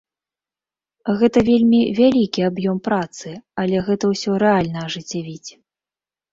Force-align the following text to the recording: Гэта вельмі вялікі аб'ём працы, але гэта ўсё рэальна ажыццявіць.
Гэта 1.19 1.43
вельмі 1.49 1.81
вялікі 1.99 2.47
аб'ём 2.49 2.81
працы, 2.89 3.29
але 3.67 3.85
гэта 3.91 4.03
ўсё 4.15 4.31
рэальна 4.47 4.77
ажыццявіць. 4.91 5.49